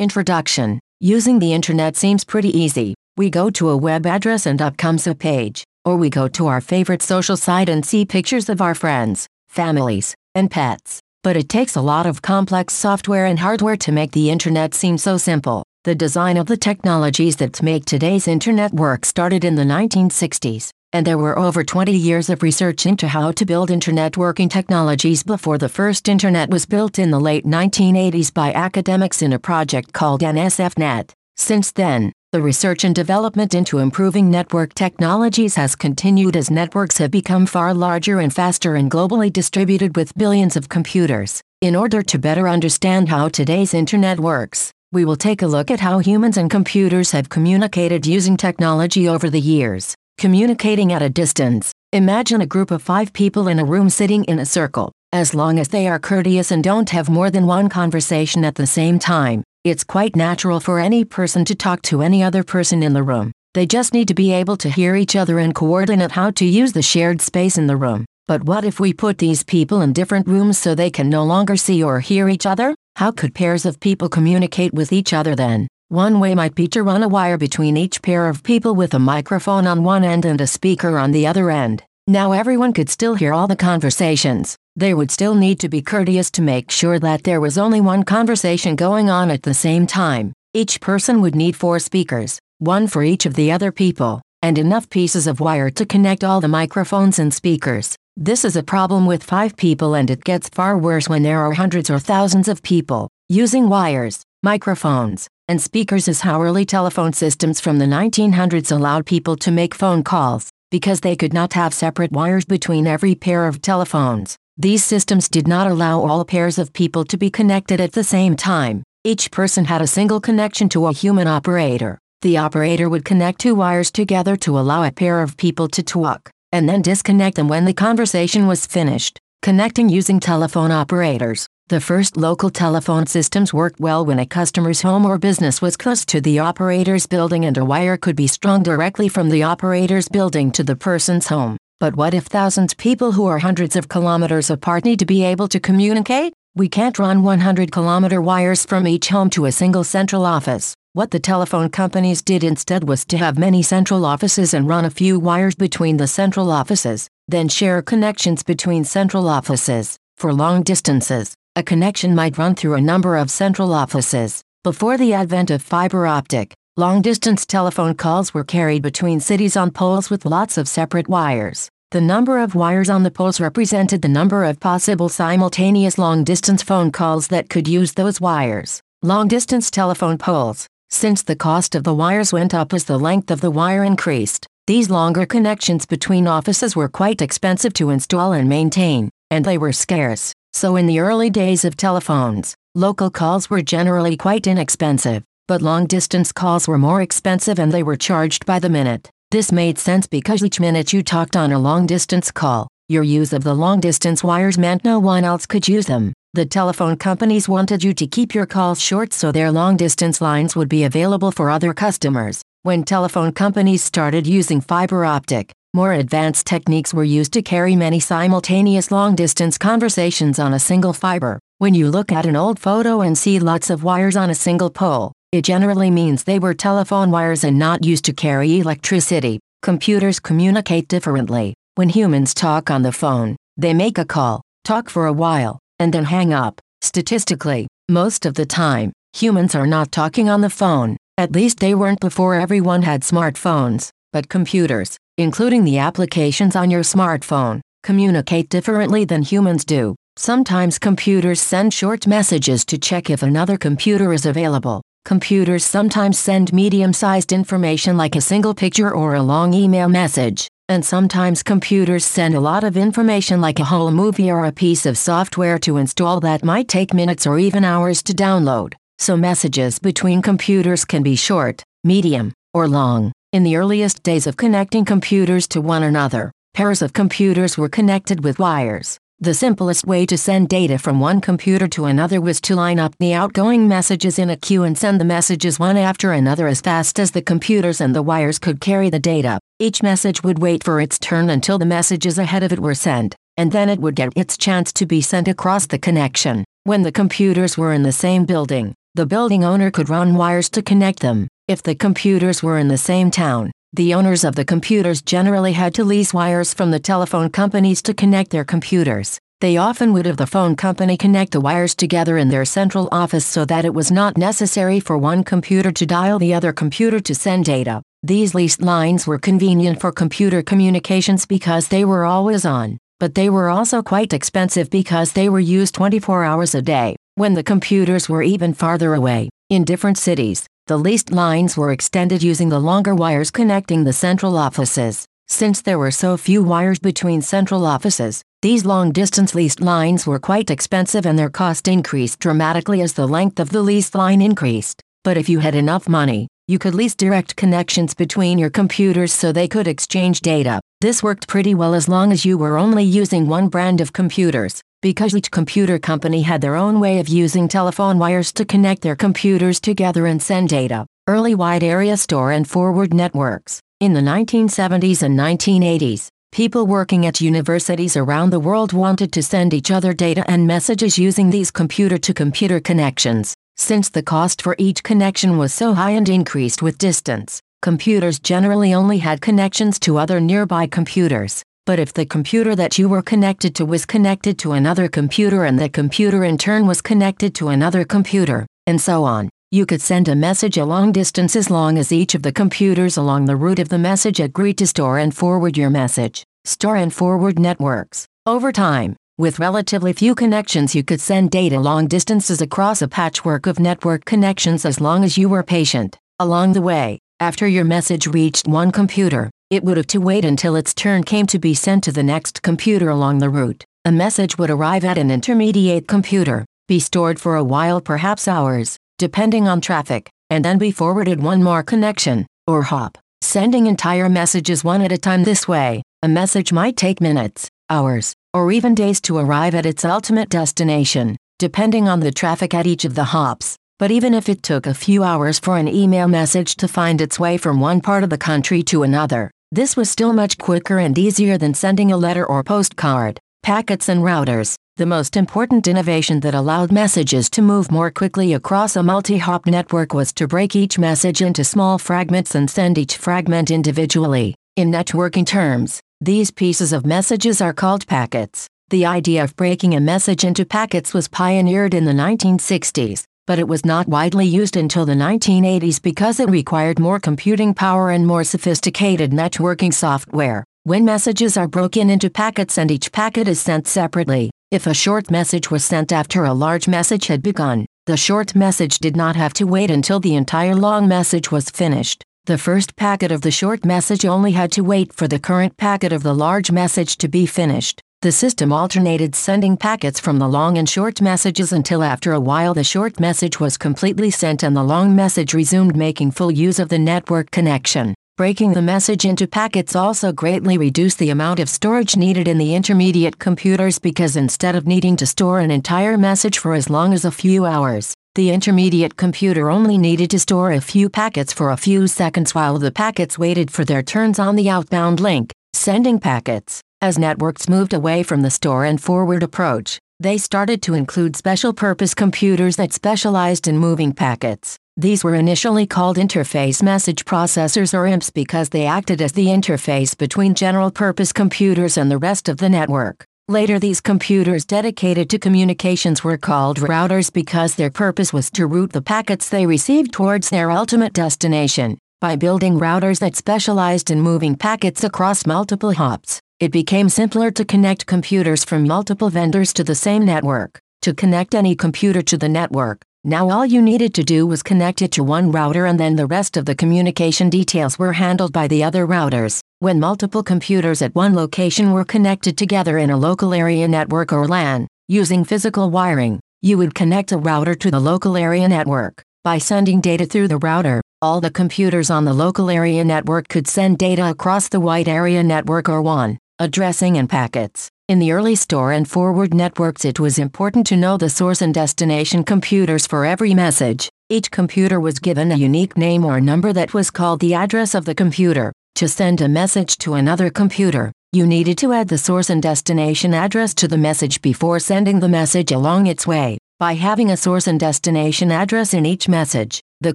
Introduction 0.00 0.78
Using 1.00 1.40
the 1.40 1.52
internet 1.52 1.96
seems 1.96 2.22
pretty 2.22 2.56
easy. 2.56 2.94
We 3.16 3.30
go 3.30 3.50
to 3.50 3.70
a 3.70 3.76
web 3.76 4.06
address 4.06 4.46
and 4.46 4.62
up 4.62 4.76
comes 4.76 5.08
a 5.08 5.14
page. 5.14 5.64
Or 5.84 5.96
we 5.96 6.08
go 6.08 6.28
to 6.28 6.46
our 6.46 6.60
favorite 6.60 7.02
social 7.02 7.36
site 7.36 7.68
and 7.68 7.84
see 7.84 8.04
pictures 8.04 8.48
of 8.48 8.60
our 8.60 8.76
friends, 8.76 9.26
families, 9.48 10.14
and 10.36 10.52
pets. 10.52 11.00
But 11.24 11.36
it 11.36 11.48
takes 11.48 11.74
a 11.74 11.80
lot 11.80 12.06
of 12.06 12.22
complex 12.22 12.74
software 12.74 13.26
and 13.26 13.40
hardware 13.40 13.76
to 13.78 13.90
make 13.90 14.12
the 14.12 14.30
internet 14.30 14.72
seem 14.72 14.98
so 14.98 15.16
simple. 15.16 15.64
The 15.82 15.96
design 15.96 16.36
of 16.36 16.46
the 16.46 16.56
technologies 16.56 17.34
that 17.36 17.60
make 17.60 17.84
today's 17.84 18.28
internet 18.28 18.72
work 18.72 19.04
started 19.04 19.44
in 19.44 19.56
the 19.56 19.64
1960s, 19.64 20.70
and 20.92 21.06
there 21.06 21.18
were 21.18 21.38
over 21.38 21.62
20 21.62 21.92
years 21.92 22.30
of 22.30 22.42
research 22.42 22.86
into 22.86 23.08
how 23.08 23.32
to 23.32 23.44
build 23.44 23.70
internetworking 23.70 24.50
technologies 24.50 25.22
before 25.22 25.58
the 25.58 25.68
first 25.68 26.08
internet 26.08 26.50
was 26.50 26.66
built 26.66 26.98
in 26.98 27.10
the 27.10 27.20
late 27.20 27.44
1980s 27.44 28.32
by 28.32 28.52
academics 28.52 29.22
in 29.22 29.32
a 29.32 29.38
project 29.38 29.92
called 29.92 30.22
NSFNet. 30.22 31.12
Since 31.36 31.72
then, 31.72 32.12
the 32.32 32.42
research 32.42 32.84
and 32.84 32.94
development 32.94 33.54
into 33.54 33.78
improving 33.78 34.30
network 34.30 34.74
technologies 34.74 35.54
has 35.54 35.76
continued 35.76 36.36
as 36.36 36.50
networks 36.50 36.98
have 36.98 37.10
become 37.10 37.46
far 37.46 37.72
larger 37.72 38.20
and 38.20 38.34
faster 38.34 38.74
and 38.74 38.90
globally 38.90 39.32
distributed 39.32 39.96
with 39.96 40.16
billions 40.16 40.56
of 40.56 40.68
computers. 40.68 41.42
In 41.60 41.74
order 41.74 42.02
to 42.02 42.18
better 42.18 42.48
understand 42.48 43.08
how 43.08 43.28
today's 43.28 43.74
internet 43.74 44.20
works, 44.20 44.72
we 44.92 45.04
will 45.04 45.16
take 45.16 45.42
a 45.42 45.46
look 45.46 45.70
at 45.70 45.80
how 45.80 45.98
humans 45.98 46.36
and 46.36 46.50
computers 46.50 47.10
have 47.12 47.28
communicated 47.28 48.06
using 48.06 48.36
technology 48.36 49.08
over 49.08 49.28
the 49.28 49.40
years. 49.40 49.94
Communicating 50.18 50.92
at 50.92 51.00
a 51.00 51.08
distance. 51.08 51.70
Imagine 51.92 52.40
a 52.40 52.46
group 52.46 52.72
of 52.72 52.82
five 52.82 53.12
people 53.12 53.46
in 53.46 53.60
a 53.60 53.64
room 53.64 53.88
sitting 53.88 54.24
in 54.24 54.40
a 54.40 54.44
circle. 54.44 54.90
As 55.12 55.32
long 55.32 55.60
as 55.60 55.68
they 55.68 55.86
are 55.86 56.00
courteous 56.00 56.50
and 56.50 56.64
don't 56.64 56.90
have 56.90 57.08
more 57.08 57.30
than 57.30 57.46
one 57.46 57.68
conversation 57.68 58.44
at 58.44 58.56
the 58.56 58.66
same 58.66 58.98
time, 58.98 59.44
it's 59.62 59.84
quite 59.84 60.16
natural 60.16 60.58
for 60.58 60.80
any 60.80 61.04
person 61.04 61.44
to 61.44 61.54
talk 61.54 61.82
to 61.82 62.02
any 62.02 62.20
other 62.20 62.42
person 62.42 62.82
in 62.82 62.94
the 62.94 63.02
room. 63.04 63.30
They 63.54 63.64
just 63.64 63.94
need 63.94 64.08
to 64.08 64.14
be 64.14 64.32
able 64.32 64.56
to 64.56 64.68
hear 64.68 64.96
each 64.96 65.14
other 65.14 65.38
and 65.38 65.54
coordinate 65.54 66.10
how 66.10 66.32
to 66.32 66.44
use 66.44 66.72
the 66.72 66.82
shared 66.82 67.20
space 67.20 67.56
in 67.56 67.68
the 67.68 67.76
room. 67.76 68.04
But 68.26 68.42
what 68.42 68.64
if 68.64 68.80
we 68.80 68.92
put 68.92 69.18
these 69.18 69.44
people 69.44 69.82
in 69.82 69.92
different 69.92 70.26
rooms 70.26 70.58
so 70.58 70.74
they 70.74 70.90
can 70.90 71.08
no 71.08 71.22
longer 71.22 71.56
see 71.56 71.80
or 71.80 72.00
hear 72.00 72.28
each 72.28 72.44
other? 72.44 72.74
How 72.96 73.12
could 73.12 73.36
pairs 73.36 73.64
of 73.64 73.78
people 73.78 74.08
communicate 74.08 74.74
with 74.74 74.92
each 74.92 75.12
other 75.12 75.36
then? 75.36 75.68
One 75.90 76.20
way 76.20 76.34
might 76.34 76.54
be 76.54 76.68
to 76.68 76.82
run 76.82 77.02
a 77.02 77.08
wire 77.08 77.38
between 77.38 77.78
each 77.78 78.02
pair 78.02 78.28
of 78.28 78.42
people 78.42 78.74
with 78.74 78.92
a 78.92 78.98
microphone 78.98 79.66
on 79.66 79.84
one 79.84 80.04
end 80.04 80.26
and 80.26 80.38
a 80.38 80.46
speaker 80.46 80.98
on 80.98 81.12
the 81.12 81.26
other 81.26 81.50
end. 81.50 81.82
Now 82.06 82.32
everyone 82.32 82.74
could 82.74 82.90
still 82.90 83.14
hear 83.14 83.32
all 83.32 83.46
the 83.46 83.56
conversations. 83.56 84.54
They 84.76 84.92
would 84.92 85.10
still 85.10 85.34
need 85.34 85.58
to 85.60 85.70
be 85.70 85.80
courteous 85.80 86.30
to 86.32 86.42
make 86.42 86.70
sure 86.70 86.98
that 86.98 87.22
there 87.24 87.40
was 87.40 87.56
only 87.56 87.80
one 87.80 88.02
conversation 88.02 88.76
going 88.76 89.08
on 89.08 89.30
at 89.30 89.44
the 89.44 89.54
same 89.54 89.86
time. 89.86 90.34
Each 90.52 90.78
person 90.78 91.22
would 91.22 91.34
need 91.34 91.56
four 91.56 91.78
speakers, 91.78 92.38
one 92.58 92.86
for 92.86 93.02
each 93.02 93.24
of 93.24 93.32
the 93.32 93.50
other 93.50 93.72
people, 93.72 94.20
and 94.42 94.58
enough 94.58 94.90
pieces 94.90 95.26
of 95.26 95.40
wire 95.40 95.70
to 95.70 95.86
connect 95.86 96.22
all 96.22 96.42
the 96.42 96.48
microphones 96.48 97.18
and 97.18 97.32
speakers. 97.32 97.96
This 98.14 98.44
is 98.44 98.56
a 98.56 98.62
problem 98.62 99.06
with 99.06 99.22
five 99.24 99.56
people 99.56 99.94
and 99.94 100.10
it 100.10 100.22
gets 100.22 100.50
far 100.50 100.76
worse 100.76 101.08
when 101.08 101.22
there 101.22 101.40
are 101.40 101.52
hundreds 101.52 101.88
or 101.88 101.98
thousands 101.98 102.46
of 102.46 102.62
people. 102.62 103.08
Using 103.30 103.68
wires, 103.68 104.22
microphones, 104.42 105.28
and 105.48 105.60
speakers 105.60 106.22
how 106.22 106.40
early 106.40 106.64
telephone 106.64 107.12
systems 107.12 107.60
from 107.60 107.78
the 107.78 107.84
1900s 107.84 108.72
allowed 108.72 109.04
people 109.04 109.36
to 109.36 109.50
make 109.50 109.74
phone 109.74 110.02
calls, 110.02 110.48
because 110.70 111.00
they 111.00 111.14
could 111.14 111.34
not 111.34 111.52
have 111.52 111.74
separate 111.74 112.10
wires 112.10 112.46
between 112.46 112.86
every 112.86 113.14
pair 113.14 113.46
of 113.46 113.60
telephones. 113.60 114.34
These 114.56 114.82
systems 114.82 115.28
did 115.28 115.46
not 115.46 115.66
allow 115.66 116.00
all 116.00 116.24
pairs 116.24 116.58
of 116.58 116.72
people 116.72 117.04
to 117.04 117.18
be 117.18 117.28
connected 117.28 117.82
at 117.82 117.92
the 117.92 118.02
same 118.02 118.34
time. 118.34 118.82
Each 119.04 119.30
person 119.30 119.66
had 119.66 119.82
a 119.82 119.86
single 119.86 120.20
connection 120.22 120.70
to 120.70 120.86
a 120.86 120.94
human 120.94 121.28
operator. 121.28 121.98
The 122.22 122.38
operator 122.38 122.88
would 122.88 123.04
connect 123.04 123.40
two 123.40 123.54
wires 123.54 123.90
together 123.90 124.36
to 124.36 124.58
allow 124.58 124.84
a 124.84 124.90
pair 124.90 125.20
of 125.20 125.36
people 125.36 125.68
to 125.68 125.82
talk, 125.82 126.30
and 126.50 126.66
then 126.66 126.80
disconnect 126.80 127.36
them 127.36 127.48
when 127.48 127.66
the 127.66 127.74
conversation 127.74 128.46
was 128.46 128.64
finished. 128.64 129.20
Connecting 129.42 129.90
using 129.90 130.18
telephone 130.18 130.70
operators. 130.70 131.46
The 131.68 131.82
first 131.82 132.16
local 132.16 132.48
telephone 132.48 133.06
systems 133.06 133.52
worked 133.52 133.78
well 133.78 134.02
when 134.02 134.18
a 134.18 134.24
customer's 134.24 134.80
home 134.80 135.04
or 135.04 135.18
business 135.18 135.60
was 135.60 135.76
close 135.76 136.02
to 136.06 136.18
the 136.18 136.38
operator's 136.38 137.06
building 137.06 137.44
and 137.44 137.58
a 137.58 137.64
wire 137.64 137.98
could 137.98 138.16
be 138.16 138.26
strung 138.26 138.62
directly 138.62 139.06
from 139.06 139.28
the 139.28 139.42
operator's 139.42 140.08
building 140.08 140.50
to 140.52 140.64
the 140.64 140.74
person's 140.74 141.26
home. 141.26 141.58
But 141.78 141.94
what 141.94 142.14
if 142.14 142.24
thousands 142.24 142.72
of 142.72 142.78
people 142.78 143.12
who 143.12 143.26
are 143.26 143.40
hundreds 143.40 143.76
of 143.76 143.86
kilometers 143.86 144.48
apart 144.48 144.86
need 144.86 144.98
to 145.00 145.04
be 145.04 145.22
able 145.22 145.46
to 145.48 145.60
communicate? 145.60 146.32
We 146.54 146.70
can't 146.70 146.98
run 146.98 147.22
100 147.22 147.70
kilometer 147.70 148.22
wires 148.22 148.64
from 148.64 148.88
each 148.88 149.10
home 149.10 149.28
to 149.30 149.44
a 149.44 149.52
single 149.52 149.84
central 149.84 150.24
office. 150.24 150.72
What 150.94 151.10
the 151.10 151.20
telephone 151.20 151.68
companies 151.68 152.22
did 152.22 152.44
instead 152.44 152.88
was 152.88 153.04
to 153.04 153.18
have 153.18 153.36
many 153.36 153.62
central 153.62 154.06
offices 154.06 154.54
and 154.54 154.66
run 154.66 154.86
a 154.86 154.90
few 154.90 155.20
wires 155.20 155.54
between 155.54 155.98
the 155.98 156.06
central 156.06 156.50
offices, 156.50 157.10
then 157.28 157.50
share 157.50 157.82
connections 157.82 158.42
between 158.42 158.84
central 158.84 159.28
offices. 159.28 159.98
For 160.16 160.32
long 160.32 160.64
distances, 160.64 161.36
a 161.58 161.62
connection 161.62 162.14
might 162.14 162.38
run 162.38 162.54
through 162.54 162.74
a 162.74 162.80
number 162.80 163.16
of 163.16 163.30
central 163.30 163.74
offices. 163.74 164.42
Before 164.64 164.96
the 164.96 165.12
advent 165.12 165.50
of 165.50 165.60
fiber 165.60 166.06
optic, 166.06 166.54
Long 166.78 167.02
distance 167.02 167.44
telephone 167.44 167.96
calls 167.96 168.32
were 168.32 168.44
carried 168.44 168.82
between 168.82 169.18
cities 169.18 169.56
on 169.56 169.72
poles 169.72 170.10
with 170.10 170.24
lots 170.24 170.56
of 170.56 170.68
separate 170.68 171.08
wires. 171.08 171.68
The 171.90 172.00
number 172.00 172.38
of 172.38 172.54
wires 172.54 172.88
on 172.88 173.02
the 173.02 173.10
poles 173.10 173.40
represented 173.40 174.00
the 174.00 174.08
number 174.08 174.44
of 174.44 174.60
possible 174.60 175.08
simultaneous 175.08 175.98
long 175.98 176.22
distance 176.22 176.62
phone 176.62 176.92
calls 176.92 177.26
that 177.28 177.50
could 177.50 177.66
use 177.66 177.94
those 177.94 178.20
wires. 178.20 178.80
Long 179.02 179.26
distance 179.26 179.72
telephone 179.72 180.18
poles. 180.18 180.68
Since 180.88 181.24
the 181.24 181.34
cost 181.34 181.74
of 181.74 181.82
the 181.82 181.92
wires 181.92 182.32
went 182.32 182.54
up 182.54 182.72
as 182.72 182.84
the 182.84 182.96
length 182.96 183.32
of 183.32 183.40
the 183.40 183.50
wire 183.50 183.82
increased, 183.82 184.46
these 184.68 184.88
longer 184.88 185.26
connections 185.26 185.84
between 185.84 186.28
offices 186.28 186.76
were 186.76 186.88
quite 186.88 187.20
expensive 187.20 187.72
to 187.72 187.90
install 187.90 188.34
and 188.34 188.48
maintain, 188.48 189.10
and 189.32 189.44
they 189.44 189.58
were 189.58 189.72
scarce. 189.72 190.32
So 190.60 190.74
in 190.74 190.86
the 190.86 190.98
early 190.98 191.30
days 191.30 191.64
of 191.64 191.76
telephones, 191.76 192.54
local 192.74 193.10
calls 193.10 193.48
were 193.48 193.62
generally 193.62 194.16
quite 194.16 194.46
inexpensive 194.46 195.22
but 195.48 195.62
long-distance 195.62 196.30
calls 196.30 196.68
were 196.68 196.78
more 196.78 197.00
expensive 197.00 197.58
and 197.58 197.72
they 197.72 197.82
were 197.82 197.96
charged 197.96 198.44
by 198.44 198.58
the 198.58 198.68
minute. 198.68 199.10
This 199.30 199.50
made 199.50 199.78
sense 199.78 200.06
because 200.06 200.44
each 200.44 200.60
minute 200.60 200.92
you 200.92 201.02
talked 201.02 201.36
on 201.36 201.52
a 201.52 201.58
long-distance 201.58 202.30
call, 202.30 202.68
your 202.88 203.02
use 203.02 203.32
of 203.32 203.44
the 203.44 203.54
long-distance 203.54 204.22
wires 204.22 204.58
meant 204.58 204.84
no 204.84 204.98
one 204.98 205.24
else 205.24 205.46
could 205.46 205.66
use 205.66 205.86
them. 205.86 206.12
The 206.34 206.44
telephone 206.44 206.96
companies 206.96 207.48
wanted 207.48 207.82
you 207.82 207.94
to 207.94 208.06
keep 208.06 208.34
your 208.34 208.44
calls 208.44 208.80
short 208.80 209.14
so 209.14 209.32
their 209.32 209.50
long-distance 209.50 210.20
lines 210.20 210.54
would 210.54 210.68
be 210.68 210.84
available 210.84 211.32
for 211.32 211.50
other 211.50 211.72
customers. 211.72 212.42
When 212.62 212.84
telephone 212.84 213.32
companies 213.32 213.82
started 213.82 214.26
using 214.26 214.60
fiber 214.60 215.06
optic, 215.06 215.50
more 215.74 215.92
advanced 215.92 216.46
techniques 216.46 216.94
were 216.94 217.04
used 217.04 217.32
to 217.34 217.42
carry 217.42 217.76
many 217.76 218.00
simultaneous 218.00 218.90
long-distance 218.90 219.58
conversations 219.58 220.38
on 220.38 220.54
a 220.54 220.58
single 220.58 220.92
fiber. 220.92 221.38
When 221.58 221.74
you 221.74 221.90
look 221.90 222.10
at 222.10 222.26
an 222.26 222.36
old 222.36 222.58
photo 222.58 223.02
and 223.02 223.16
see 223.16 223.38
lots 223.38 223.68
of 223.68 223.84
wires 223.84 224.16
on 224.16 224.30
a 224.30 224.34
single 224.34 224.70
pole, 224.70 225.12
it 225.30 225.42
generally 225.42 225.90
means 225.90 226.24
they 226.24 226.38
were 226.38 226.54
telephone 226.54 227.10
wires 227.10 227.44
and 227.44 227.58
not 227.58 227.84
used 227.84 228.04
to 228.06 228.12
carry 228.12 228.60
electricity. 228.60 229.40
Computers 229.62 230.20
communicate 230.20 230.88
differently. 230.88 231.54
When 231.74 231.90
humans 231.90 232.32
talk 232.32 232.70
on 232.70 232.82
the 232.82 232.92
phone, 232.92 233.36
they 233.56 233.74
make 233.74 233.98
a 233.98 234.04
call, 234.04 234.42
talk 234.64 234.88
for 234.88 235.06
a 235.06 235.12
while, 235.12 235.58
and 235.78 235.92
then 235.92 236.04
hang 236.04 236.32
up. 236.32 236.60
Statistically, 236.80 237.66
most 237.88 238.24
of 238.24 238.34
the 238.34 238.46
time, 238.46 238.92
humans 239.12 239.54
are 239.54 239.66
not 239.66 239.92
talking 239.92 240.30
on 240.30 240.40
the 240.40 240.50
phone. 240.50 240.96
At 241.18 241.32
least 241.32 241.58
they 241.58 241.74
weren't 241.74 242.00
before 242.00 242.34
everyone 242.36 242.82
had 242.82 243.02
smartphones. 243.02 243.90
But 244.12 244.28
computers, 244.28 244.96
including 245.18 245.64
the 245.64 245.78
applications 245.78 246.54
on 246.54 246.70
your 246.70 246.82
smartphone, 246.82 247.60
communicate 247.82 248.48
differently 248.48 249.04
than 249.04 249.20
humans 249.20 249.64
do. 249.64 249.94
Sometimes 250.16 250.78
computers 250.78 251.40
send 251.40 251.74
short 251.74 252.06
messages 252.06 252.64
to 252.66 252.78
check 252.78 253.10
if 253.10 253.22
another 253.22 253.58
computer 253.58 254.12
is 254.12 254.26
available. 254.26 254.80
Computers 255.04 255.64
sometimes 255.64 256.18
send 256.18 256.52
medium-sized 256.52 257.32
information 257.32 257.96
like 257.96 258.14
a 258.14 258.20
single 258.20 258.54
picture 258.54 258.94
or 258.94 259.14
a 259.14 259.22
long 259.22 259.54
email 259.54 259.88
message, 259.88 260.48
and 260.68 260.84
sometimes 260.84 261.42
computers 261.42 262.04
send 262.04 262.34
a 262.34 262.40
lot 262.40 262.62
of 262.62 262.76
information 262.76 263.40
like 263.40 263.58
a 263.58 263.64
whole 263.64 263.90
movie 263.90 264.30
or 264.30 264.44
a 264.44 264.52
piece 264.52 264.86
of 264.86 264.96
software 264.96 265.58
to 265.58 265.78
install 265.78 266.20
that 266.20 266.44
might 266.44 266.68
take 266.68 266.94
minutes 266.94 267.26
or 267.26 267.38
even 267.38 267.64
hours 267.64 268.02
to 268.04 268.12
download. 268.12 268.74
So 268.98 269.16
messages 269.16 269.78
between 269.78 270.22
computers 270.22 270.84
can 270.84 271.02
be 271.02 271.16
short, 271.16 271.62
medium, 271.84 272.32
or 272.52 272.68
long. 272.68 273.12
In 273.30 273.42
the 273.42 273.56
earliest 273.56 274.02
days 274.02 274.26
of 274.26 274.38
connecting 274.38 274.86
computers 274.86 275.46
to 275.48 275.60
one 275.60 275.82
another, 275.82 276.32
pairs 276.54 276.80
of 276.80 276.94
computers 276.94 277.58
were 277.58 277.68
connected 277.68 278.24
with 278.24 278.38
wires. 278.38 278.98
The 279.20 279.34
simplest 279.34 279.86
way 279.86 280.06
to 280.06 280.16
send 280.16 280.48
data 280.48 280.78
from 280.78 280.98
one 280.98 281.20
computer 281.20 281.68
to 281.68 281.84
another 281.84 282.22
was 282.22 282.40
to 282.40 282.54
line 282.54 282.78
up 282.78 282.94
the 282.98 283.12
outgoing 283.12 283.68
messages 283.68 284.18
in 284.18 284.30
a 284.30 284.36
queue 284.38 284.62
and 284.62 284.78
send 284.78 284.98
the 284.98 285.04
messages 285.04 285.58
one 285.58 285.76
after 285.76 286.12
another 286.12 286.46
as 286.48 286.62
fast 286.62 286.98
as 286.98 287.10
the 287.10 287.20
computers 287.20 287.82
and 287.82 287.94
the 287.94 288.00
wires 288.00 288.38
could 288.38 288.62
carry 288.62 288.88
the 288.88 288.98
data. 288.98 289.38
Each 289.58 289.82
message 289.82 290.22
would 290.22 290.38
wait 290.38 290.64
for 290.64 290.80
its 290.80 290.98
turn 290.98 291.28
until 291.28 291.58
the 291.58 291.66
messages 291.66 292.16
ahead 292.16 292.42
of 292.42 292.54
it 292.54 292.60
were 292.60 292.74
sent, 292.74 293.14
and 293.36 293.52
then 293.52 293.68
it 293.68 293.78
would 293.78 293.94
get 293.94 294.16
its 294.16 294.38
chance 294.38 294.72
to 294.72 294.86
be 294.86 295.02
sent 295.02 295.28
across 295.28 295.66
the 295.66 295.78
connection. 295.78 296.46
When 296.64 296.82
the 296.82 296.92
computers 296.92 297.58
were 297.58 297.74
in 297.74 297.82
the 297.82 297.92
same 297.92 298.24
building, 298.24 298.74
The 298.94 299.06
building 299.06 299.44
owner 299.44 299.70
could 299.70 299.88
run 299.90 300.14
wires 300.16 300.48
to 300.50 300.62
connect 300.62 301.00
them. 301.00 301.28
If 301.48 301.62
the 301.62 301.74
computers 301.74 302.42
were 302.42 302.58
in 302.58 302.68
the 302.68 302.76
same 302.76 303.10
town, 303.10 303.52
the 303.72 303.94
owners 303.94 304.22
of 304.22 304.34
the 304.34 304.44
computers 304.44 305.00
generally 305.00 305.54
had 305.54 305.72
to 305.76 305.82
lease 305.82 306.12
wires 306.12 306.52
from 306.52 306.70
the 306.70 306.78
telephone 306.78 307.30
companies 307.30 307.80
to 307.84 307.94
connect 307.94 308.32
their 308.32 308.44
computers. 308.44 309.18
They 309.40 309.56
often 309.56 309.94
would 309.94 310.04
have 310.04 310.18
the 310.18 310.26
phone 310.26 310.56
company 310.56 310.98
connect 310.98 311.32
the 311.32 311.40
wires 311.40 311.74
together 311.74 312.18
in 312.18 312.28
their 312.28 312.44
central 312.44 312.86
office 312.92 313.24
so 313.24 313.46
that 313.46 313.64
it 313.64 313.72
was 313.72 313.90
not 313.90 314.18
necessary 314.18 314.78
for 314.78 314.98
one 314.98 315.24
computer 315.24 315.72
to 315.72 315.86
dial 315.86 316.18
the 316.18 316.34
other 316.34 316.52
computer 316.52 317.00
to 317.00 317.14
send 317.14 317.46
data. 317.46 317.80
These 318.02 318.34
leased 318.34 318.60
lines 318.60 319.06
were 319.06 319.18
convenient 319.18 319.80
for 319.80 319.90
computer 319.90 320.42
communications 320.42 321.24
because 321.24 321.68
they 321.68 321.82
were 321.82 322.04
always 322.04 322.44
on, 322.44 322.76
but 323.00 323.14
they 323.14 323.30
were 323.30 323.48
also 323.48 323.80
quite 323.80 324.12
expensive 324.12 324.68
because 324.68 325.12
they 325.12 325.30
were 325.30 325.40
used 325.40 325.74
24 325.76 326.24
hours 326.24 326.54
a 326.54 326.60
day, 326.60 326.94
when 327.14 327.32
the 327.32 327.42
computers 327.42 328.06
were 328.06 328.22
even 328.22 328.52
farther 328.52 328.92
away. 328.92 329.30
In 329.48 329.64
different 329.64 329.96
cities, 329.96 330.46
the 330.68 330.78
leased 330.78 331.10
lines 331.10 331.56
were 331.56 331.72
extended 331.72 332.22
using 332.22 332.50
the 332.50 332.60
longer 332.60 332.94
wires 332.94 333.30
connecting 333.30 333.84
the 333.84 333.92
central 333.92 334.36
offices. 334.36 335.06
Since 335.26 335.62
there 335.62 335.78
were 335.78 335.90
so 335.90 336.18
few 336.18 336.42
wires 336.42 336.78
between 336.78 337.22
central 337.22 337.64
offices, 337.64 338.22
these 338.42 338.66
long-distance 338.66 339.34
leased 339.34 339.62
lines 339.62 340.06
were 340.06 340.18
quite 340.18 340.50
expensive 340.50 341.06
and 341.06 341.18
their 341.18 341.30
cost 341.30 341.68
increased 341.68 342.18
dramatically 342.18 342.82
as 342.82 342.92
the 342.92 343.08
length 343.08 343.40
of 343.40 343.48
the 343.48 343.62
leased 343.62 343.94
line 343.94 344.20
increased. 344.20 344.82
But 345.04 345.16
if 345.16 345.30
you 345.30 345.38
had 345.38 345.54
enough 345.54 345.88
money, 345.88 346.28
you 346.48 346.58
could 346.58 346.74
lease 346.74 346.94
direct 346.94 347.34
connections 347.34 347.94
between 347.94 348.38
your 348.38 348.50
computers 348.50 349.12
so 349.12 349.32
they 349.32 349.48
could 349.48 349.68
exchange 349.68 350.20
data. 350.20 350.60
This 350.82 351.02
worked 351.02 351.28
pretty 351.28 351.54
well 351.54 351.72
as 351.72 351.88
long 351.88 352.12
as 352.12 352.26
you 352.26 352.36
were 352.36 352.58
only 352.58 352.84
using 352.84 353.26
one 353.26 353.48
brand 353.48 353.80
of 353.80 353.94
computers, 353.94 354.60
because 354.80 355.14
each 355.14 355.30
computer 355.30 355.78
company 355.78 356.22
had 356.22 356.40
their 356.40 356.56
own 356.56 356.80
way 356.80 357.00
of 357.00 357.08
using 357.08 357.48
telephone 357.48 357.98
wires 357.98 358.32
to 358.32 358.44
connect 358.44 358.82
their 358.82 358.96
computers 358.96 359.60
together 359.60 360.06
and 360.06 360.22
send 360.22 360.48
data. 360.48 360.86
Early 361.06 361.34
wide 361.34 361.62
area 361.62 361.96
store 361.96 362.32
and 362.32 362.48
forward 362.48 362.94
networks. 362.94 363.60
In 363.80 363.94
the 363.94 364.00
1970s 364.00 365.02
and 365.02 365.18
1980s, 365.18 366.08
People 366.30 366.66
working 366.66 367.06
at 367.06 367.20
universities 367.20 367.96
around 367.96 368.30
the 368.30 368.38
world 368.38 368.72
wanted 368.72 369.12
to 369.12 369.22
send 369.22 369.54
each 369.54 369.70
other 369.70 369.94
data 369.94 370.22
and 370.30 370.46
messages 370.46 370.98
using 370.98 371.30
these 371.30 371.50
computer-to-computer 371.50 372.60
connections. 372.60 373.34
Since 373.56 373.88
the 373.88 374.02
cost 374.02 374.42
for 374.42 374.54
each 374.58 374.82
connection 374.82 375.38
was 375.38 375.52
so 375.52 375.72
high 375.74 375.92
and 375.92 376.08
increased 376.08 376.62
with 376.62 376.78
distance, 376.78 377.40
computers 377.62 378.20
generally 378.20 378.74
only 378.74 378.98
had 378.98 379.20
connections 379.20 379.80
to 379.80 379.96
other 379.96 380.20
nearby 380.20 380.66
computers. 380.66 381.42
But 381.68 381.78
if 381.78 381.92
the 381.92 382.06
computer 382.06 382.56
that 382.56 382.78
you 382.78 382.88
were 382.88 383.02
connected 383.02 383.54
to 383.56 383.66
was 383.66 383.84
connected 383.84 384.38
to 384.38 384.52
another 384.52 384.88
computer 384.88 385.44
and 385.44 385.58
the 385.58 385.68
computer 385.68 386.24
in 386.24 386.38
turn 386.38 386.66
was 386.66 386.80
connected 386.80 387.34
to 387.34 387.50
another 387.50 387.84
computer, 387.84 388.46
and 388.66 388.80
so 388.80 389.04
on, 389.04 389.28
you 389.50 389.66
could 389.66 389.82
send 389.82 390.08
a 390.08 390.16
message 390.16 390.56
a 390.56 390.64
long 390.64 390.92
distance 390.92 391.36
as 391.36 391.50
long 391.50 391.76
as 391.76 391.92
each 391.92 392.14
of 392.14 392.22
the 392.22 392.32
computers 392.32 392.96
along 392.96 393.26
the 393.26 393.36
route 393.36 393.58
of 393.58 393.68
the 393.68 393.76
message 393.76 394.18
agreed 394.18 394.56
to 394.56 394.66
store 394.66 394.96
and 394.96 395.14
forward 395.14 395.58
your 395.58 395.68
message. 395.68 396.24
Store 396.46 396.76
and 396.76 396.94
forward 396.94 397.38
networks. 397.38 398.06
Over 398.24 398.50
time, 398.50 398.96
with 399.18 399.38
relatively 399.38 399.92
few 399.92 400.14
connections 400.14 400.74
you 400.74 400.82
could 400.82 401.02
send 401.02 401.30
data 401.30 401.60
long 401.60 401.86
distances 401.86 402.40
across 402.40 402.80
a 402.80 402.88
patchwork 402.88 403.46
of 403.46 403.60
network 403.60 404.06
connections 404.06 404.64
as 404.64 404.80
long 404.80 405.04
as 405.04 405.18
you 405.18 405.28
were 405.28 405.42
patient. 405.42 405.98
Along 406.18 406.54
the 406.54 406.62
way, 406.62 406.98
after 407.20 407.46
your 407.46 407.64
message 407.64 408.06
reached 408.06 408.48
one 408.48 408.72
computer, 408.72 409.28
it 409.50 409.64
would 409.64 409.78
have 409.78 409.86
to 409.86 409.98
wait 409.98 410.24
until 410.24 410.56
its 410.56 410.74
turn 410.74 411.02
came 411.02 411.26
to 411.26 411.38
be 411.38 411.54
sent 411.54 411.82
to 411.84 411.92
the 411.92 412.02
next 412.02 412.42
computer 412.42 412.90
along 412.90 413.18
the 413.18 413.30
route. 413.30 413.64
A 413.86 413.92
message 413.92 414.36
would 414.36 414.50
arrive 414.50 414.84
at 414.84 414.98
an 414.98 415.10
intermediate 415.10 415.88
computer, 415.88 416.44
be 416.66 416.78
stored 416.78 417.18
for 417.18 417.36
a 417.36 417.44
while 417.44 417.80
perhaps 417.80 418.28
hours, 418.28 418.76
depending 418.98 419.48
on 419.48 419.62
traffic, 419.62 420.10
and 420.28 420.44
then 420.44 420.58
be 420.58 420.70
forwarded 420.70 421.22
one 421.22 421.42
more 421.42 421.62
connection, 421.62 422.26
or 422.46 422.62
hop. 422.62 422.98
Sending 423.22 423.66
entire 423.66 424.10
messages 424.10 424.62
one 424.62 424.82
at 424.82 424.92
a 424.92 424.98
time 424.98 425.24
this 425.24 425.48
way, 425.48 425.82
a 426.02 426.08
message 426.08 426.52
might 426.52 426.76
take 426.76 427.00
minutes, 427.00 427.48
hours, 427.70 428.12
or 428.34 428.52
even 428.52 428.74
days 428.74 429.00
to 429.00 429.16
arrive 429.16 429.54
at 429.54 429.66
its 429.66 429.84
ultimate 429.84 430.28
destination, 430.28 431.16
depending 431.38 431.88
on 431.88 432.00
the 432.00 432.12
traffic 432.12 432.52
at 432.52 432.66
each 432.66 432.84
of 432.84 432.94
the 432.94 433.04
hops. 433.04 433.56
But 433.78 433.90
even 433.90 434.12
if 434.12 434.28
it 434.28 434.42
took 434.42 434.66
a 434.66 434.74
few 434.74 435.04
hours 435.04 435.38
for 435.38 435.56
an 435.56 435.68
email 435.68 436.08
message 436.08 436.56
to 436.56 436.68
find 436.68 437.00
its 437.00 437.18
way 437.18 437.38
from 437.38 437.60
one 437.60 437.80
part 437.80 438.04
of 438.04 438.10
the 438.10 438.18
country 438.18 438.62
to 438.64 438.82
another, 438.82 439.30
this 439.50 439.76
was 439.76 439.90
still 439.90 440.12
much 440.12 440.38
quicker 440.38 440.78
and 440.78 440.96
easier 440.98 441.38
than 441.38 441.54
sending 441.54 441.90
a 441.90 441.96
letter 441.96 442.24
or 442.24 442.44
postcard. 442.44 443.18
Packets 443.42 443.88
and 443.88 444.02
routers. 444.02 444.56
The 444.76 444.86
most 444.86 445.16
important 445.16 445.66
innovation 445.66 446.20
that 446.20 446.34
allowed 446.34 446.70
messages 446.70 447.28
to 447.30 447.42
move 447.42 447.70
more 447.70 447.90
quickly 447.90 448.34
across 448.34 448.76
a 448.76 448.82
multi-hop 448.82 449.46
network 449.46 449.94
was 449.94 450.12
to 450.12 450.28
break 450.28 450.54
each 450.54 450.78
message 450.78 451.22
into 451.22 451.44
small 451.44 451.78
fragments 451.78 452.34
and 452.34 452.48
send 452.48 452.78
each 452.78 452.96
fragment 452.96 453.50
individually. 453.50 454.34
In 454.56 454.70
networking 454.70 455.26
terms, 455.26 455.80
these 456.00 456.30
pieces 456.30 456.72
of 456.72 456.86
messages 456.86 457.40
are 457.40 457.52
called 457.52 457.86
packets. 457.86 458.46
The 458.68 458.86
idea 458.86 459.24
of 459.24 459.34
breaking 459.34 459.74
a 459.74 459.80
message 459.80 460.24
into 460.24 460.44
packets 460.44 460.92
was 460.92 461.08
pioneered 461.08 461.74
in 461.74 461.84
the 461.84 461.92
1960s, 461.92 463.04
but 463.28 463.38
it 463.38 463.46
was 463.46 463.62
not 463.62 463.86
widely 463.86 464.24
used 464.24 464.56
until 464.56 464.86
the 464.86 464.94
1980s 464.94 465.82
because 465.82 466.18
it 466.18 466.30
required 466.30 466.78
more 466.78 466.98
computing 466.98 467.52
power 467.52 467.90
and 467.90 468.06
more 468.06 468.24
sophisticated 468.24 469.10
networking 469.10 469.72
software. 469.72 470.42
When 470.64 470.86
messages 470.86 471.36
are 471.36 471.46
broken 471.46 471.90
into 471.90 472.08
packets 472.08 472.56
and 472.56 472.70
each 472.70 472.90
packet 472.90 473.28
is 473.28 473.38
sent 473.38 473.68
separately, 473.68 474.30
if 474.50 474.66
a 474.66 474.72
short 474.72 475.10
message 475.10 475.50
was 475.50 475.62
sent 475.62 475.92
after 475.92 476.24
a 476.24 476.32
large 476.32 476.68
message 476.68 477.08
had 477.08 477.22
begun, 477.22 477.66
the 477.84 477.98
short 477.98 478.34
message 478.34 478.78
did 478.78 478.96
not 478.96 479.14
have 479.14 479.34
to 479.34 479.44
wait 479.44 479.70
until 479.70 480.00
the 480.00 480.16
entire 480.16 480.54
long 480.54 480.88
message 480.88 481.30
was 481.30 481.50
finished. 481.50 482.02
The 482.24 482.38
first 482.38 482.76
packet 482.76 483.12
of 483.12 483.20
the 483.20 483.30
short 483.30 483.62
message 483.62 484.06
only 484.06 484.32
had 484.32 484.52
to 484.52 484.62
wait 484.62 484.94
for 484.94 485.06
the 485.06 485.18
current 485.18 485.58
packet 485.58 485.92
of 485.92 486.02
the 486.02 486.14
large 486.14 486.50
message 486.50 486.96
to 486.96 487.08
be 487.08 487.26
finished. 487.26 487.82
The 488.00 488.12
system 488.12 488.52
alternated 488.52 489.16
sending 489.16 489.56
packets 489.56 489.98
from 489.98 490.20
the 490.20 490.28
long 490.28 490.56
and 490.56 490.68
short 490.68 491.00
messages 491.00 491.52
until 491.52 491.82
after 491.82 492.12
a 492.12 492.20
while 492.20 492.54
the 492.54 492.62
short 492.62 493.00
message 493.00 493.40
was 493.40 493.58
completely 493.58 494.08
sent 494.08 494.44
and 494.44 494.56
the 494.56 494.62
long 494.62 494.94
message 494.94 495.34
resumed 495.34 495.74
making 495.74 496.12
full 496.12 496.30
use 496.30 496.60
of 496.60 496.68
the 496.68 496.78
network 496.78 497.32
connection. 497.32 497.96
Breaking 498.16 498.52
the 498.52 498.62
message 498.62 499.04
into 499.04 499.26
packets 499.26 499.74
also 499.74 500.12
greatly 500.12 500.56
reduced 500.56 501.00
the 501.00 501.10
amount 501.10 501.40
of 501.40 501.48
storage 501.48 501.96
needed 501.96 502.28
in 502.28 502.38
the 502.38 502.54
intermediate 502.54 503.18
computers 503.18 503.80
because 503.80 504.14
instead 504.14 504.54
of 504.54 504.64
needing 504.64 504.96
to 504.96 505.04
store 505.04 505.40
an 505.40 505.50
entire 505.50 505.98
message 505.98 506.38
for 506.38 506.54
as 506.54 506.70
long 506.70 506.94
as 506.94 507.04
a 507.04 507.10
few 507.10 507.46
hours, 507.46 507.94
the 508.14 508.30
intermediate 508.30 508.96
computer 508.96 509.50
only 509.50 509.76
needed 509.76 510.10
to 510.10 510.20
store 510.20 510.52
a 510.52 510.60
few 510.60 510.88
packets 510.88 511.32
for 511.32 511.50
a 511.50 511.56
few 511.56 511.88
seconds 511.88 512.32
while 512.32 512.58
the 512.58 512.70
packets 512.70 513.18
waited 513.18 513.50
for 513.50 513.64
their 513.64 513.82
turns 513.82 514.20
on 514.20 514.36
the 514.36 514.48
outbound 514.48 515.00
link, 515.00 515.32
sending 515.52 515.98
packets. 515.98 516.62
As 516.80 516.96
networks 516.96 517.48
moved 517.48 517.74
away 517.74 518.04
from 518.04 518.22
the 518.22 518.30
store 518.30 518.64
and 518.64 518.80
forward 518.80 519.24
approach, 519.24 519.80
they 519.98 520.16
started 520.16 520.62
to 520.62 520.74
include 520.74 521.16
special 521.16 521.52
purpose 521.52 521.92
computers 521.92 522.54
that 522.54 522.72
specialized 522.72 523.48
in 523.48 523.58
moving 523.58 523.92
packets. 523.92 524.56
These 524.76 525.02
were 525.02 525.16
initially 525.16 525.66
called 525.66 525.96
interface 525.96 526.62
message 526.62 527.04
processors 527.04 527.74
or 527.74 527.82
IMPs 527.82 528.14
because 528.14 528.50
they 528.50 528.64
acted 528.64 529.02
as 529.02 529.10
the 529.10 529.26
interface 529.26 529.98
between 529.98 530.36
general-purpose 530.36 531.12
computers 531.12 531.76
and 531.76 531.90
the 531.90 531.98
rest 531.98 532.28
of 532.28 532.36
the 532.36 532.48
network. 532.48 533.04
Later 533.26 533.58
these 533.58 533.80
computers 533.80 534.44
dedicated 534.44 535.10
to 535.10 535.18
communications 535.18 536.04
were 536.04 536.16
called 536.16 536.60
routers 536.60 537.12
because 537.12 537.56
their 537.56 537.70
purpose 537.70 538.12
was 538.12 538.30
to 538.30 538.46
route 538.46 538.70
the 538.70 538.82
packets 538.82 539.28
they 539.28 539.46
received 539.46 539.92
towards 539.92 540.30
their 540.30 540.52
ultimate 540.52 540.92
destination. 540.92 541.76
By 542.00 542.14
building 542.14 542.60
routers 542.60 543.00
that 543.00 543.16
specialized 543.16 543.90
in 543.90 544.00
moving 544.00 544.36
packets 544.36 544.84
across 544.84 545.26
multiple 545.26 545.72
hops, 545.72 546.20
it 546.40 546.52
became 546.52 546.88
simpler 546.88 547.32
to 547.32 547.44
connect 547.44 547.84
computers 547.86 548.44
from 548.44 548.62
multiple 548.64 549.10
vendors 549.10 549.52
to 549.52 549.64
the 549.64 549.74
same 549.74 550.04
network. 550.04 550.60
To 550.82 550.94
connect 550.94 551.34
any 551.34 551.56
computer 551.56 552.00
to 552.02 552.16
the 552.16 552.28
network, 552.28 552.80
now 553.02 553.28
all 553.28 553.44
you 553.44 553.60
needed 553.60 553.92
to 553.94 554.04
do 554.04 554.24
was 554.24 554.44
connect 554.44 554.80
it 554.80 554.92
to 554.92 555.02
one 555.02 555.32
router 555.32 555.66
and 555.66 555.80
then 555.80 555.96
the 555.96 556.06
rest 556.06 556.36
of 556.36 556.44
the 556.44 556.54
communication 556.54 557.28
details 557.28 557.76
were 557.76 557.92
handled 557.92 558.32
by 558.32 558.46
the 558.46 558.62
other 558.62 558.86
routers. 558.86 559.40
When 559.58 559.80
multiple 559.80 560.22
computers 560.22 560.80
at 560.80 560.94
one 560.94 561.12
location 561.16 561.72
were 561.72 561.84
connected 561.84 562.38
together 562.38 562.78
in 562.78 562.90
a 562.90 562.96
local 562.96 563.34
area 563.34 563.66
network 563.66 564.12
or 564.12 564.28
LAN, 564.28 564.68
using 564.86 565.24
physical 565.24 565.70
wiring, 565.70 566.20
you 566.40 566.56
would 566.58 566.76
connect 566.76 567.10
a 567.10 567.18
router 567.18 567.56
to 567.56 567.70
the 567.72 567.80
local 567.80 568.16
area 568.16 568.48
network. 568.48 569.02
By 569.24 569.38
sending 569.38 569.80
data 569.80 570.06
through 570.06 570.28
the 570.28 570.38
router, 570.38 570.82
all 571.02 571.20
the 571.20 571.32
computers 571.32 571.90
on 571.90 572.04
the 572.04 572.14
local 572.14 572.48
area 572.48 572.84
network 572.84 573.26
could 573.28 573.48
send 573.48 573.78
data 573.78 574.08
across 574.08 574.48
the 574.48 574.60
wide 574.60 574.88
area 574.88 575.24
network 575.24 575.68
or 575.68 575.82
WAN, 575.82 576.16
addressing 576.38 576.96
and 576.98 577.08
packets. 577.08 577.68
In 577.88 577.98
the 577.98 578.12
early 578.12 578.34
store 578.34 578.72
and 578.72 578.88
forward 578.88 579.34
networks 579.34 579.84
it 579.84 579.98
was 579.98 580.18
important 580.18 580.66
to 580.68 580.76
know 580.76 580.96
the 580.96 581.08
source 581.08 581.42
and 581.42 581.52
destination 581.52 582.22
computers 582.22 582.86
for 582.86 583.04
every 583.04 583.34
message. 583.34 583.88
Each 584.08 584.30
computer 584.30 584.78
was 584.78 584.98
given 584.98 585.32
a 585.32 585.36
unique 585.36 585.76
name 585.76 586.04
or 586.04 586.20
number 586.20 586.52
that 586.52 586.74
was 586.74 586.90
called 586.90 587.20
the 587.20 587.34
address 587.34 587.74
of 587.74 587.84
the 587.84 587.94
computer. 587.94 588.52
To 588.76 588.88
send 588.88 589.20
a 589.20 589.28
message 589.28 589.78
to 589.78 589.94
another 589.94 590.30
computer, 590.30 590.92
you 591.12 591.26
needed 591.26 591.58
to 591.58 591.72
add 591.72 591.88
the 591.88 591.98
source 591.98 592.30
and 592.30 592.42
destination 592.42 593.14
address 593.14 593.54
to 593.54 593.66
the 593.66 593.78
message 593.78 594.20
before 594.22 594.60
sending 594.60 595.00
the 595.00 595.08
message 595.08 595.52
along 595.52 595.86
its 595.86 596.06
way. 596.06 596.38
By 596.60 596.74
having 596.74 597.10
a 597.10 597.16
source 597.16 597.46
and 597.46 597.58
destination 597.58 598.30
address 598.30 598.74
in 598.74 598.84
each 598.84 599.08
message, 599.08 599.60
the 599.80 599.94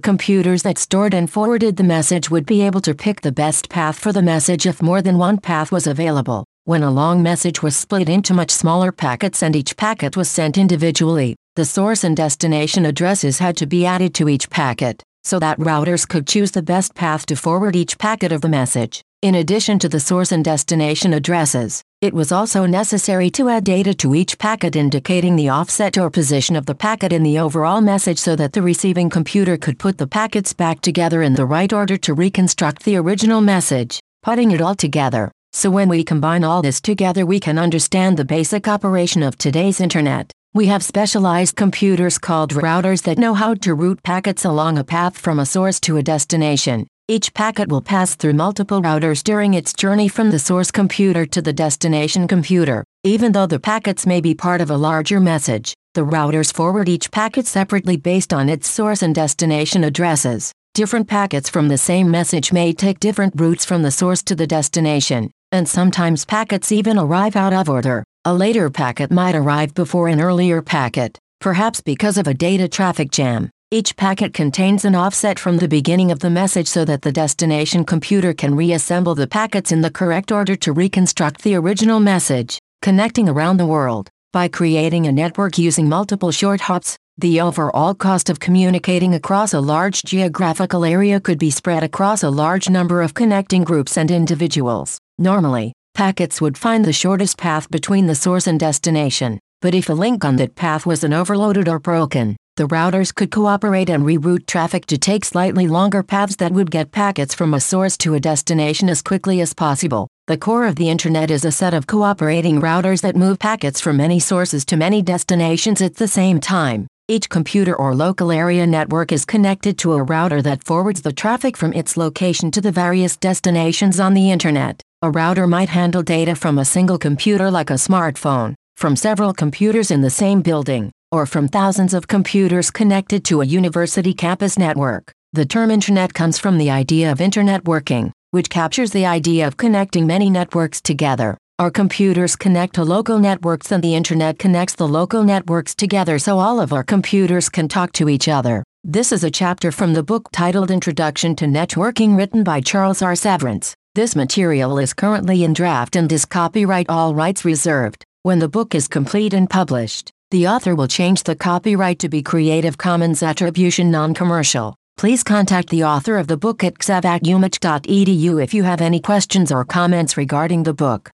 computers 0.00 0.62
that 0.62 0.78
stored 0.78 1.12
and 1.12 1.30
forwarded 1.30 1.76
the 1.76 1.84
message 1.84 2.30
would 2.30 2.46
be 2.46 2.62
able 2.62 2.80
to 2.80 2.94
pick 2.94 3.20
the 3.20 3.30
best 3.30 3.68
path 3.68 3.98
for 3.98 4.12
the 4.12 4.22
message 4.22 4.64
if 4.64 4.80
more 4.80 5.02
than 5.02 5.18
one 5.18 5.36
path 5.36 5.70
was 5.70 5.86
available. 5.86 6.46
When 6.64 6.82
a 6.82 6.90
long 6.90 7.22
message 7.22 7.62
was 7.62 7.76
split 7.76 8.08
into 8.08 8.32
much 8.32 8.50
smaller 8.50 8.92
packets 8.92 9.42
and 9.42 9.54
each 9.54 9.76
packet 9.76 10.16
was 10.16 10.30
sent 10.30 10.56
individually, 10.56 11.36
the 11.54 11.66
source 11.66 12.02
and 12.02 12.16
destination 12.16 12.86
addresses 12.86 13.40
had 13.40 13.58
to 13.58 13.66
be 13.66 13.84
added 13.84 14.14
to 14.14 14.30
each 14.30 14.48
packet, 14.48 15.02
so 15.22 15.38
that 15.40 15.58
routers 15.58 16.08
could 16.08 16.26
choose 16.26 16.52
the 16.52 16.62
best 16.62 16.94
path 16.94 17.26
to 17.26 17.36
forward 17.36 17.76
each 17.76 17.98
packet 17.98 18.32
of 18.32 18.40
the 18.40 18.48
message. 18.48 19.02
In 19.24 19.36
addition 19.36 19.78
to 19.78 19.88
the 19.88 20.00
source 20.00 20.32
and 20.32 20.44
destination 20.44 21.14
addresses, 21.14 21.82
it 22.02 22.12
was 22.12 22.30
also 22.30 22.66
necessary 22.66 23.30
to 23.30 23.48
add 23.48 23.64
data 23.64 23.94
to 23.94 24.14
each 24.14 24.36
packet 24.38 24.76
indicating 24.76 25.34
the 25.34 25.48
offset 25.48 25.96
or 25.96 26.10
position 26.10 26.56
of 26.56 26.66
the 26.66 26.74
packet 26.74 27.10
in 27.10 27.22
the 27.22 27.38
overall 27.38 27.80
message 27.80 28.18
so 28.18 28.36
that 28.36 28.52
the 28.52 28.60
receiving 28.60 29.08
computer 29.08 29.56
could 29.56 29.78
put 29.78 29.96
the 29.96 30.06
packets 30.06 30.52
back 30.52 30.82
together 30.82 31.22
in 31.22 31.32
the 31.32 31.46
right 31.46 31.72
order 31.72 31.96
to 31.96 32.12
reconstruct 32.12 32.82
the 32.84 32.96
original 32.96 33.40
message, 33.40 33.98
putting 34.22 34.50
it 34.50 34.60
all 34.60 34.74
together. 34.74 35.32
So 35.54 35.70
when 35.70 35.88
we 35.88 36.04
combine 36.04 36.44
all 36.44 36.60
this 36.60 36.82
together 36.82 37.24
we 37.24 37.40
can 37.40 37.56
understand 37.56 38.18
the 38.18 38.26
basic 38.26 38.68
operation 38.68 39.22
of 39.22 39.38
today's 39.38 39.80
internet. 39.80 40.30
We 40.52 40.66
have 40.66 40.82
specialized 40.82 41.56
computers 41.56 42.18
called 42.18 42.52
routers 42.52 43.04
that 43.04 43.16
know 43.16 43.32
how 43.32 43.54
to 43.54 43.74
route 43.74 44.02
packets 44.02 44.44
along 44.44 44.76
a 44.76 44.84
path 44.84 45.16
from 45.16 45.40
a 45.40 45.46
source 45.46 45.80
to 45.80 45.96
a 45.96 46.02
destination. 46.02 46.86
Each 47.06 47.34
packet 47.34 47.68
will 47.68 47.82
pass 47.82 48.14
through 48.14 48.32
multiple 48.32 48.80
routers 48.80 49.22
during 49.22 49.52
its 49.52 49.74
journey 49.74 50.08
from 50.08 50.30
the 50.30 50.38
source 50.38 50.70
computer 50.70 51.26
to 51.26 51.42
the 51.42 51.52
destination 51.52 52.26
computer. 52.26 52.82
Even 53.02 53.32
though 53.32 53.46
the 53.46 53.60
packets 53.60 54.06
may 54.06 54.22
be 54.22 54.34
part 54.34 54.62
of 54.62 54.70
a 54.70 54.76
larger 54.78 55.20
message, 55.20 55.74
the 55.92 56.00
routers 56.00 56.50
forward 56.50 56.88
each 56.88 57.10
packet 57.10 57.46
separately 57.46 57.98
based 57.98 58.32
on 58.32 58.48
its 58.48 58.70
source 58.70 59.02
and 59.02 59.14
destination 59.14 59.84
addresses. 59.84 60.50
Different 60.72 61.06
packets 61.06 61.50
from 61.50 61.68
the 61.68 61.76
same 61.76 62.10
message 62.10 62.54
may 62.54 62.72
take 62.72 63.00
different 63.00 63.38
routes 63.38 63.66
from 63.66 63.82
the 63.82 63.90
source 63.90 64.22
to 64.22 64.34
the 64.34 64.46
destination, 64.46 65.30
and 65.52 65.68
sometimes 65.68 66.24
packets 66.24 66.72
even 66.72 66.98
arrive 66.98 67.36
out 67.36 67.52
of 67.52 67.68
order. 67.68 68.02
A 68.24 68.32
later 68.32 68.70
packet 68.70 69.10
might 69.10 69.34
arrive 69.34 69.74
before 69.74 70.08
an 70.08 70.22
earlier 70.22 70.62
packet, 70.62 71.18
perhaps 71.38 71.82
because 71.82 72.16
of 72.16 72.26
a 72.26 72.32
data 72.32 72.66
traffic 72.66 73.10
jam. 73.10 73.50
Each 73.74 73.96
packet 73.96 74.32
contains 74.32 74.84
an 74.84 74.94
offset 74.94 75.36
from 75.36 75.56
the 75.56 75.66
beginning 75.66 76.12
of 76.12 76.20
the 76.20 76.30
message 76.30 76.68
so 76.68 76.84
that 76.84 77.02
the 77.02 77.10
destination 77.10 77.84
computer 77.84 78.32
can 78.32 78.54
reassemble 78.54 79.16
the 79.16 79.26
packets 79.26 79.72
in 79.72 79.80
the 79.80 79.90
correct 79.90 80.30
order 80.30 80.54
to 80.54 80.72
reconstruct 80.72 81.42
the 81.42 81.56
original 81.56 81.98
message, 81.98 82.60
connecting 82.82 83.28
around 83.28 83.56
the 83.56 83.66
world. 83.66 84.08
By 84.32 84.46
creating 84.46 85.08
a 85.08 85.12
network 85.12 85.58
using 85.58 85.88
multiple 85.88 86.30
short 86.30 86.60
hops, 86.60 86.96
the 87.18 87.40
overall 87.40 87.96
cost 87.96 88.30
of 88.30 88.38
communicating 88.38 89.12
across 89.16 89.54
a 89.54 89.60
large 89.60 90.04
geographical 90.04 90.84
area 90.84 91.18
could 91.18 91.40
be 91.40 91.50
spread 91.50 91.82
across 91.82 92.22
a 92.22 92.30
large 92.30 92.70
number 92.70 93.02
of 93.02 93.14
connecting 93.14 93.64
groups 93.64 93.98
and 93.98 94.08
individuals. 94.12 94.98
Normally, 95.18 95.72
packets 95.94 96.40
would 96.40 96.56
find 96.56 96.84
the 96.84 96.92
shortest 96.92 97.38
path 97.38 97.68
between 97.72 98.06
the 98.06 98.14
source 98.14 98.46
and 98.46 98.60
destination, 98.60 99.40
but 99.60 99.74
if 99.74 99.88
a 99.88 99.94
link 99.94 100.24
on 100.24 100.36
that 100.36 100.54
path 100.54 100.86
was 100.86 101.02
an 101.02 101.12
overloaded 101.12 101.66
or 101.66 101.80
broken, 101.80 102.36
the 102.56 102.68
routers 102.68 103.12
could 103.12 103.32
cooperate 103.32 103.90
and 103.90 104.04
reroute 104.04 104.46
traffic 104.46 104.86
to 104.86 104.96
take 104.96 105.24
slightly 105.24 105.66
longer 105.66 106.04
paths 106.04 106.36
that 106.36 106.52
would 106.52 106.70
get 106.70 106.92
packets 106.92 107.34
from 107.34 107.52
a 107.52 107.58
source 107.58 107.96
to 107.98 108.14
a 108.14 108.20
destination 108.20 108.88
as 108.88 109.02
quickly 109.02 109.40
as 109.40 109.52
possible. 109.52 110.06
The 110.28 110.38
core 110.38 110.64
of 110.64 110.76
the 110.76 110.88
Internet 110.88 111.32
is 111.32 111.44
a 111.44 111.50
set 111.50 111.74
of 111.74 111.88
cooperating 111.88 112.60
routers 112.60 113.00
that 113.02 113.16
move 113.16 113.40
packets 113.40 113.80
from 113.80 113.96
many 113.96 114.20
sources 114.20 114.64
to 114.66 114.76
many 114.76 115.02
destinations 115.02 115.82
at 115.82 115.96
the 115.96 116.06
same 116.06 116.38
time. 116.38 116.86
Each 117.08 117.28
computer 117.28 117.74
or 117.74 117.92
local 117.94 118.30
area 118.30 118.66
network 118.66 119.10
is 119.10 119.24
connected 119.24 119.76
to 119.78 119.94
a 119.94 120.02
router 120.04 120.40
that 120.42 120.62
forwards 120.62 121.02
the 121.02 121.12
traffic 121.12 121.56
from 121.56 121.72
its 121.72 121.96
location 121.96 122.52
to 122.52 122.60
the 122.60 122.72
various 122.72 123.16
destinations 123.16 123.98
on 123.98 124.14
the 124.14 124.30
Internet. 124.30 124.80
A 125.02 125.10
router 125.10 125.48
might 125.48 125.70
handle 125.70 126.04
data 126.04 126.36
from 126.36 126.58
a 126.58 126.64
single 126.64 126.98
computer 126.98 127.50
like 127.50 127.70
a 127.70 127.74
smartphone, 127.74 128.54
from 128.76 128.94
several 128.94 129.34
computers 129.34 129.90
in 129.90 130.02
the 130.02 130.08
same 130.08 130.40
building, 130.40 130.92
or 131.14 131.26
from 131.26 131.46
thousands 131.46 131.94
of 131.94 132.08
computers 132.08 132.72
connected 132.72 133.24
to 133.24 133.40
a 133.40 133.46
university 133.46 134.12
campus 134.12 134.58
network. 134.58 135.12
The 135.32 135.46
term 135.46 135.70
Internet 135.70 136.12
comes 136.12 136.38
from 136.38 136.58
the 136.58 136.70
idea 136.70 137.12
of 137.12 137.18
Internetworking, 137.18 138.10
which 138.32 138.50
captures 138.50 138.90
the 138.90 139.06
idea 139.06 139.46
of 139.46 139.56
connecting 139.56 140.08
many 140.08 140.28
networks 140.28 140.80
together. 140.80 141.38
Our 141.60 141.70
computers 141.70 142.34
connect 142.34 142.74
to 142.74 142.82
local 142.82 143.20
networks 143.20 143.70
and 143.70 143.80
the 143.80 143.94
Internet 143.94 144.40
connects 144.40 144.74
the 144.74 144.88
local 144.88 145.22
networks 145.22 145.72
together 145.76 146.18
so 146.18 146.40
all 146.40 146.58
of 146.60 146.72
our 146.72 146.82
computers 146.82 147.48
can 147.48 147.68
talk 147.68 147.92
to 147.92 148.08
each 148.08 148.26
other. 148.26 148.64
This 148.82 149.12
is 149.12 149.22
a 149.22 149.30
chapter 149.30 149.70
from 149.70 149.94
the 149.94 150.02
book 150.02 150.28
titled 150.32 150.72
Introduction 150.72 151.36
to 151.36 151.44
Networking 151.44 152.16
written 152.16 152.42
by 152.42 152.60
Charles 152.60 153.02
R. 153.02 153.14
Severance. 153.14 153.72
This 153.94 154.16
material 154.16 154.80
is 154.80 154.92
currently 154.92 155.44
in 155.44 155.52
draft 155.52 155.94
and 155.94 156.10
is 156.10 156.24
copyright 156.24 156.86
all 156.88 157.14
rights 157.14 157.44
reserved. 157.44 158.04
When 158.24 158.40
the 158.40 158.48
book 158.48 158.74
is 158.74 158.88
complete 158.88 159.32
and 159.32 159.48
published, 159.48 160.10
the 160.34 160.48
author 160.48 160.74
will 160.74 160.88
change 160.88 161.22
the 161.22 161.36
copyright 161.36 162.00
to 162.00 162.08
be 162.08 162.20
Creative 162.20 162.76
Commons 162.76 163.22
Attribution 163.22 163.88
Non-Commercial. 163.88 164.74
Please 164.96 165.22
contact 165.22 165.70
the 165.70 165.84
author 165.84 166.18
of 166.18 166.26
the 166.26 166.36
book 166.36 166.64
at 166.64 166.74
csev@umich.edu 166.80 168.42
if 168.42 168.52
you 168.52 168.64
have 168.64 168.80
any 168.80 168.98
questions 168.98 169.52
or 169.52 169.64
comments 169.64 170.16
regarding 170.16 170.64
the 170.64 170.74
book. 170.74 171.14